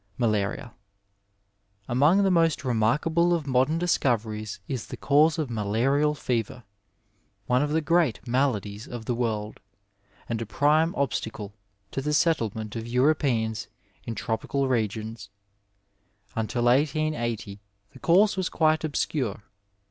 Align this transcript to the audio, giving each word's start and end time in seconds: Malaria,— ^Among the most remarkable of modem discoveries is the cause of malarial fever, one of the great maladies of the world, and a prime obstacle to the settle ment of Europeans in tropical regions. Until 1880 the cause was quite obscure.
Malaria,— 0.17 0.73
^Among 1.87 2.23
the 2.23 2.31
most 2.31 2.65
remarkable 2.65 3.35
of 3.35 3.45
modem 3.45 3.77
discoveries 3.77 4.59
is 4.67 4.87
the 4.87 4.97
cause 4.97 5.37
of 5.37 5.51
malarial 5.51 6.15
fever, 6.15 6.63
one 7.45 7.61
of 7.61 7.69
the 7.69 7.81
great 7.81 8.19
maladies 8.27 8.87
of 8.87 9.05
the 9.05 9.13
world, 9.13 9.59
and 10.27 10.41
a 10.41 10.45
prime 10.47 10.95
obstacle 10.95 11.53
to 11.91 12.01
the 12.01 12.13
settle 12.15 12.51
ment 12.55 12.75
of 12.75 12.87
Europeans 12.87 13.67
in 14.03 14.15
tropical 14.15 14.67
regions. 14.67 15.29
Until 16.35 16.63
1880 16.63 17.59
the 17.93 17.99
cause 17.99 18.35
was 18.35 18.49
quite 18.49 18.83
obscure. 18.83 19.43